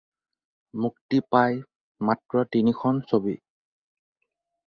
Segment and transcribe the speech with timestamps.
[0.83, 1.57] মুক্তি পায়
[2.09, 3.35] মাত্ৰ তিনিখন ছবি।